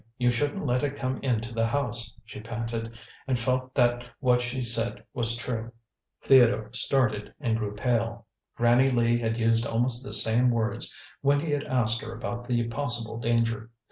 You 0.17 0.31
shouldn't 0.31 0.65
let 0.65 0.83
it 0.83 0.95
come 0.95 1.19
into 1.21 1.53
the 1.53 1.67
house," 1.67 2.17
she 2.25 2.39
panted, 2.41 2.97
and 3.27 3.37
felt 3.37 3.75
that 3.75 4.03
what 4.19 4.41
she 4.41 4.63
said 4.63 5.03
was 5.13 5.35
true. 5.35 5.71
Theodore 6.23 6.71
started 6.73 7.31
and 7.39 7.55
grew 7.55 7.75
pale. 7.75 8.25
Granny 8.57 8.89
Lee 8.89 9.19
had 9.19 9.37
used 9.37 9.67
almost 9.67 10.03
the 10.03 10.13
same 10.13 10.49
words 10.49 10.91
when 11.21 11.39
he 11.39 11.51
had 11.51 11.65
asked 11.65 12.01
her 12.03 12.15
about 12.15 12.47
the 12.47 12.63
possible 12.69 13.19
danger. 13.19 13.69